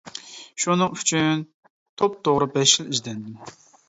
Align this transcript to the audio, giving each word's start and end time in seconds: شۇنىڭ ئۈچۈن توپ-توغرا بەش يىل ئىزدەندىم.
شۇنىڭ 0.61 0.95
ئۈچۈن 0.95 1.43
توپ-توغرا 2.03 2.47
بەش 2.57 2.73
يىل 2.79 2.89
ئىزدەندىم. 2.95 3.37